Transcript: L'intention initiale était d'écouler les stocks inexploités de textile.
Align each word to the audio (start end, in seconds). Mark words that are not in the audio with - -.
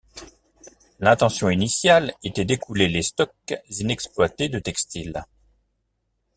L'intention 0.99 1.51
initiale 1.51 2.15
était 2.23 2.43
d'écouler 2.43 2.87
les 2.87 3.03
stocks 3.03 3.53
inexploités 3.69 4.49
de 4.49 4.57
textile. 4.57 5.25